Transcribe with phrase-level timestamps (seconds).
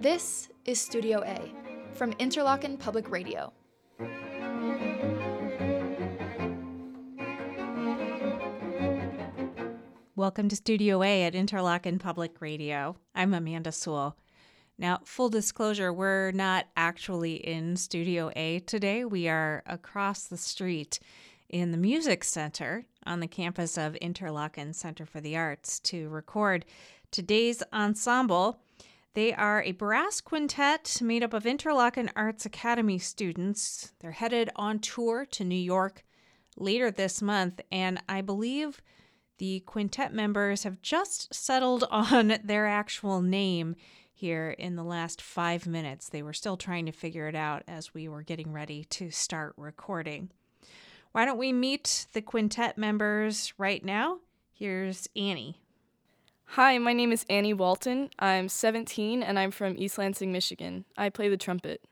[0.00, 1.50] This is Studio A
[1.94, 3.50] from Interlochen Public Radio.
[10.14, 12.96] Welcome to Studio A at Interlochen Public Radio.
[13.14, 14.18] I'm Amanda Sewell.
[14.76, 19.06] Now, full disclosure, we're not actually in Studio A today.
[19.06, 21.00] We are across the street
[21.48, 26.66] in the Music Center on the campus of Interlochen Center for the Arts to record
[27.10, 28.60] today's ensemble.
[29.16, 33.92] They are a brass quintet made up of Interlochen Arts Academy students.
[33.98, 36.04] They're headed on tour to New York
[36.54, 38.82] later this month, and I believe
[39.38, 43.76] the quintet members have just settled on their actual name
[44.12, 46.10] here in the last five minutes.
[46.10, 49.54] They were still trying to figure it out as we were getting ready to start
[49.56, 50.28] recording.
[51.12, 54.18] Why don't we meet the quintet members right now?
[54.52, 55.62] Here's Annie.
[56.50, 58.08] Hi, my name is Annie Walton.
[58.18, 60.86] I'm 17 and I'm from East Lansing, Michigan.
[60.96, 61.84] I play the trumpet.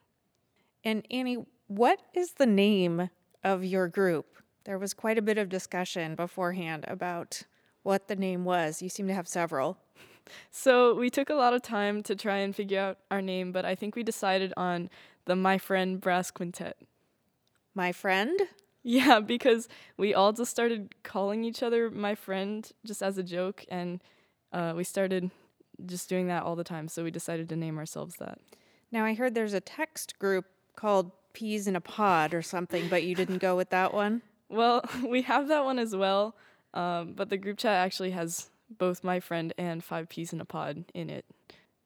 [0.83, 3.11] And Annie, what is the name
[3.43, 4.27] of your group?
[4.65, 7.43] There was quite a bit of discussion beforehand about
[7.83, 8.81] what the name was.
[8.81, 9.79] You seem to have several.
[10.51, 13.67] So we took a lot of time to try and figure out our name, but
[13.67, 14.89] I think we decided on
[15.27, 16.79] the My Friend Brass Quintet.
[17.75, 18.41] My friend?
[18.83, 23.67] Yeah, because we all just started calling each other my friend just as a joke,
[23.69, 24.01] and
[24.55, 25.31] uh, we started
[25.85, 26.89] just doing that all the time.
[26.89, 28.39] So we decided to name ourselves that.
[28.91, 33.03] Now, I heard there's a text group called Peas in a Pod or something, but
[33.03, 34.23] you didn't go with that one?
[34.49, 36.37] Well, we have that one as well,
[36.73, 40.45] um, but the group chat actually has both my friend and Five Peas in a
[40.45, 41.25] Pod in it.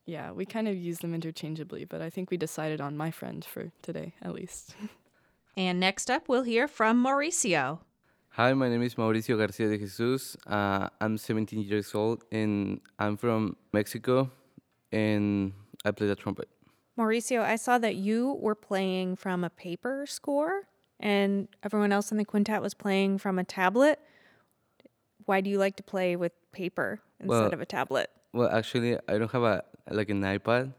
[0.04, 3.44] Yeah, we kind of use them interchangeably, but I think we decided on my friend
[3.44, 4.74] for today, at least.
[5.56, 7.80] and next up, we'll hear from Mauricio.
[8.38, 10.36] Hi, my name is Mauricio Garcia de Jesus.
[10.46, 14.30] Uh, I'm 17 years old and I'm from Mexico
[14.92, 15.52] and
[15.84, 16.48] I play the trumpet.
[16.96, 20.68] Mauricio, I saw that you were playing from a paper score
[21.00, 23.98] and everyone else in the quintet was playing from a tablet.
[25.24, 28.08] Why do you like to play with paper instead Well- of a tablet?
[28.32, 30.74] Well, actually, I don't have a like an iPad,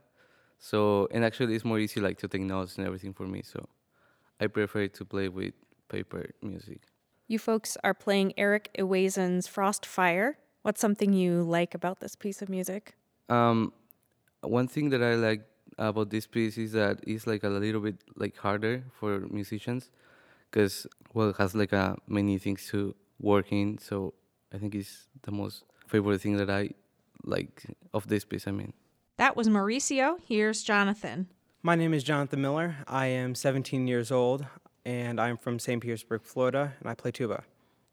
[0.58, 3.42] so and actually it's more easy like to take notes and everything for me.
[3.42, 3.68] So
[4.40, 5.52] I prefer to play with
[5.88, 6.80] paper music.
[7.30, 10.36] You folks are playing Eric Ewazen's Frost Fire.
[10.62, 12.96] What's something you like about this piece of music?
[13.28, 13.72] Um,
[14.40, 15.42] one thing that I like
[15.78, 19.90] about this piece is that it's like a little bit like harder for musicians,
[20.50, 23.78] because well, it has like a many things to work in.
[23.78, 24.12] So
[24.52, 26.70] I think it's the most favorite thing that I
[27.22, 27.64] like
[27.94, 28.48] of this piece.
[28.48, 28.72] I mean.
[29.18, 30.16] That was Mauricio.
[30.26, 31.28] Here's Jonathan.
[31.62, 32.78] My name is Jonathan Miller.
[32.88, 34.46] I am 17 years old
[34.90, 35.80] and I'm from St.
[35.80, 37.44] Petersburg, Florida, and I play tuba.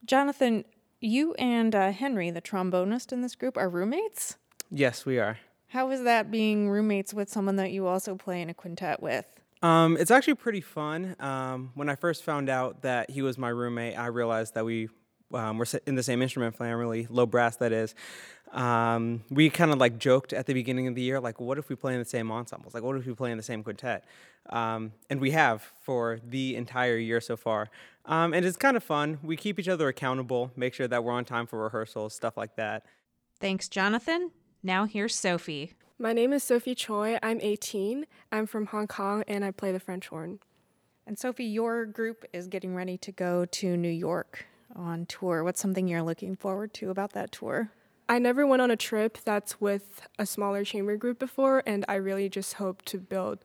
[0.03, 0.66] Jonathan,
[1.00, 4.38] you and uh, Henry, the trombonist in this group, are roommates?
[4.72, 5.38] Yes, we are.
[5.68, 9.25] How is that being roommates with someone that you also play in a quintet with?
[9.62, 11.16] Um, it's actually pretty fun.
[11.19, 14.90] Um, when I first found out that he was my roommate, I realized that we
[15.34, 17.94] um, were in the same instrument family, low brass that is.
[18.52, 21.69] Um, we kind of like joked at the beginning of the year, like, what if
[21.69, 22.74] we play in the same ensembles?
[22.74, 24.06] Like, what if we play in the same quintet?
[24.50, 27.69] Um, and we have for the entire year so far.
[28.06, 29.19] Um, and it's kind of fun.
[29.22, 32.56] We keep each other accountable, make sure that we're on time for rehearsals, stuff like
[32.56, 32.86] that.
[33.40, 34.31] Thanks, Jonathan.
[34.63, 35.74] Now here's Sophie.
[36.00, 37.19] My name is Sophie Choy.
[37.22, 38.06] I'm 18.
[38.31, 40.40] I'm from Hong Kong and I play the French horn.
[41.06, 45.44] And Sophie, your group is getting ready to go to New York on tour.
[45.44, 47.72] What's something you're looking forward to about that tour?
[48.09, 51.95] I never went on a trip that's with a smaller chamber group before, and I
[51.95, 53.40] really just hope to build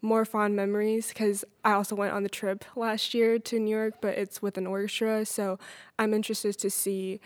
[0.00, 3.94] more fond memories because I also went on the trip last year to New York,
[4.00, 5.24] but it's with an orchestra.
[5.24, 5.58] So
[5.98, 7.20] I'm interested to see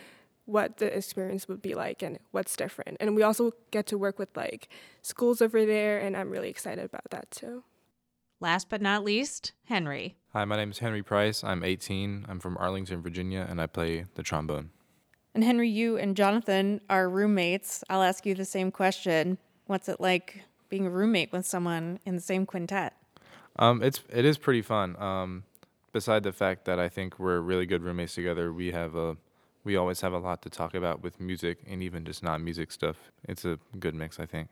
[0.45, 2.97] what the experience would be like and what's different.
[3.01, 4.69] And we also get to work with like
[5.01, 7.65] schools over there, and I'm really excited about that too.
[8.41, 10.17] Last but not least, Henry.
[10.33, 11.45] Hi, my name is Henry Price.
[11.45, 12.27] I'm 18.
[12.29, 14.71] I'm from Arlington, Virginia, and I play the trombone.
[15.35, 17.83] And Henry, you and Jonathan are roommates.
[17.89, 19.39] I'll ask you the same question.
[19.67, 22.95] What's it like being a roommate with someone in the same quintet?
[23.57, 25.01] Um, it's it is pretty fun.
[25.01, 25.45] Um,
[25.93, 29.17] beside the fact that I think we're really good roommates together, we have a
[29.65, 32.73] we always have a lot to talk about with music and even just non music
[32.73, 32.97] stuff.
[33.25, 34.49] It's a good mix, I think.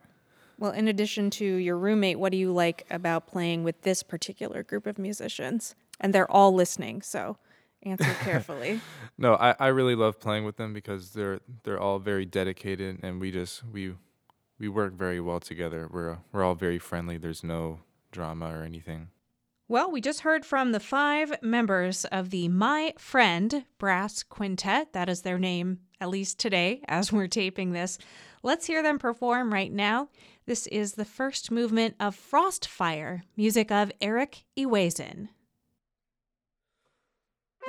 [0.59, 4.63] Well, in addition to your roommate, what do you like about playing with this particular
[4.63, 5.75] group of musicians?
[5.99, 7.39] And they're all listening, so
[7.83, 8.81] answer carefully.
[9.19, 13.21] No, I, I really love playing with them because they're they're all very dedicated and
[13.21, 13.95] we just we
[14.59, 15.89] we work very well together.
[15.93, 17.19] We're we're all very friendly.
[17.19, 17.81] There's no
[18.13, 19.09] drama or anything.
[19.69, 24.95] Well, we just heard from the five members of the My Friend Brass Quintet.
[24.95, 27.99] That is their name at least today as we're taping this.
[28.43, 30.09] Let's hear them perform right now.
[30.47, 34.45] This is the first movement of Frostfire, music of Eric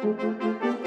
[0.03, 0.80] Música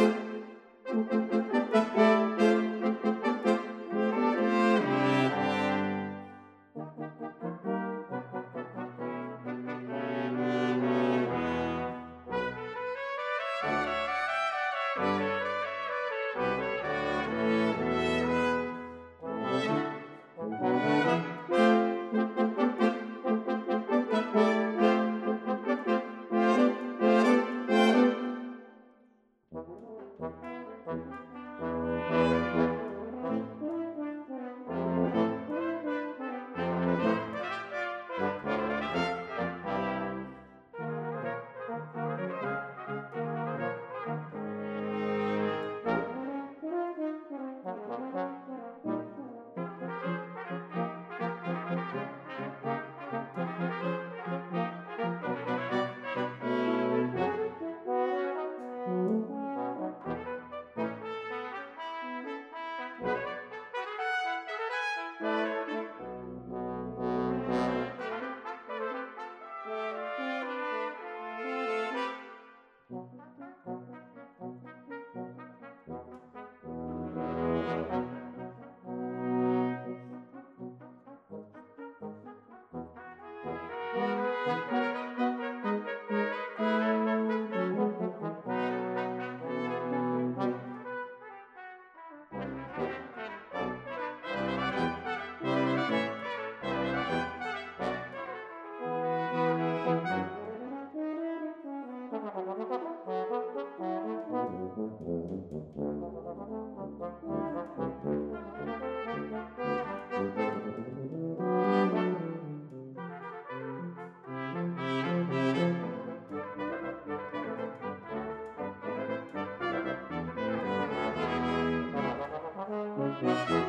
[123.23, 123.64] Ewazen.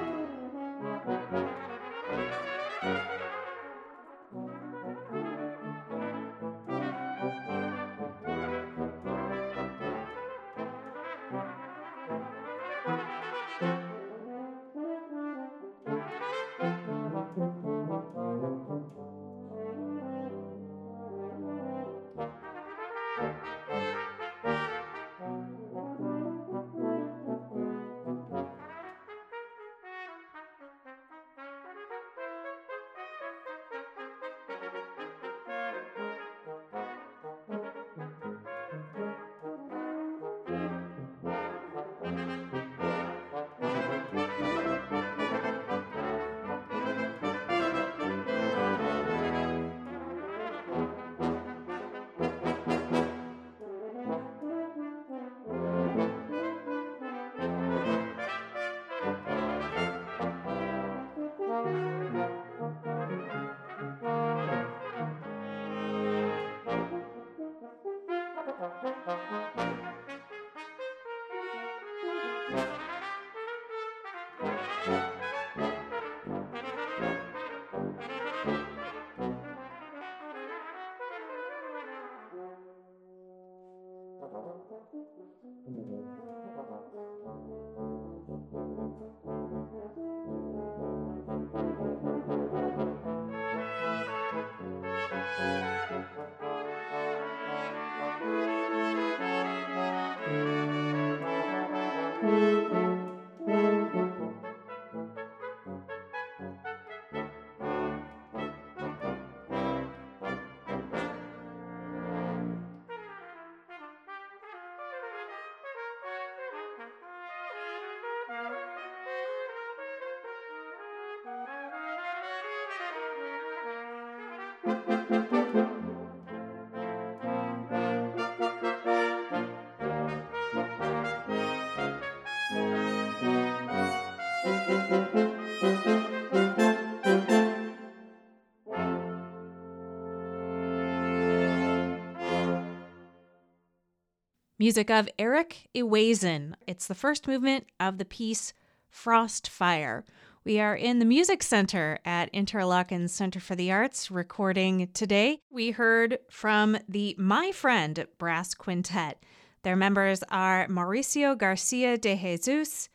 [144.58, 146.54] Music of Eric Ewazen.
[146.66, 148.54] It's the first movement of the piece
[148.90, 150.04] Frostfire.
[150.46, 155.42] We are in the Music Center at Interlochen Center for the Arts recording today.
[155.52, 159.22] We heard from the My Friend Brass Quintet.
[159.64, 162.88] Their members are Mauricio Garcia de Jesus,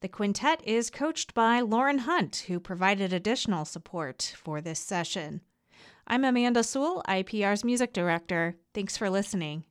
[0.00, 5.42] The quintet is coached by Lauren Hunt, who provided additional support for this session.
[6.06, 8.56] I'm Amanda Sewell, IPR's music director.
[8.72, 9.64] Thanks for listening.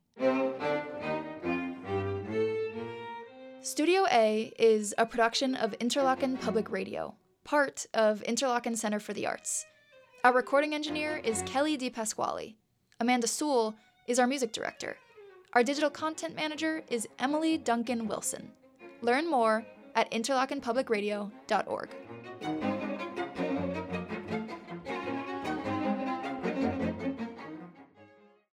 [3.62, 9.26] Studio A is a production of Interlochen Public Radio, part of Interlochen Center for the
[9.26, 9.66] Arts.
[10.22, 11.88] Our recording engineer is Kelly D.
[11.88, 12.54] Pasquale.
[13.00, 13.74] Amanda Sewell
[14.06, 14.98] is our music director.
[15.54, 18.50] Our digital content manager is Emily Duncan Wilson.
[19.00, 22.69] Learn more at interlochenpublicradio.org.